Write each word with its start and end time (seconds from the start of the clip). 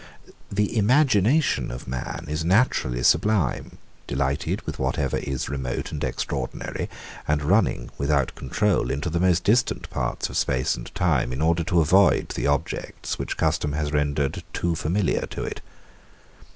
The 0.51 0.75
imagination 0.75 1.69
of 1.69 1.87
man 1.87 2.25
is 2.27 2.43
naturally 2.43 3.03
sublime, 3.03 3.77
delighted 4.07 4.63
with 4.63 4.79
whatever 4.79 5.17
is 5.17 5.47
remote 5.47 5.91
and 5.91 6.03
extraordinary, 6.03 6.89
and 7.27 7.43
running, 7.43 7.91
without 7.99 8.33
control, 8.33 8.89
into 8.89 9.11
the 9.11 9.19
most 9.19 9.43
distant 9.43 9.87
parts 9.91 10.27
of 10.27 10.37
space 10.37 10.75
and 10.75 10.91
time 10.95 11.31
in 11.31 11.39
order 11.39 11.63
to 11.65 11.81
avoid 11.81 12.29
the 12.29 12.47
objects, 12.47 13.19
which 13.19 13.37
custom 13.37 13.73
has 13.73 13.93
rendered 13.93 14.41
too 14.53 14.73
familiar 14.73 15.27
to 15.27 15.43
it. 15.43 15.61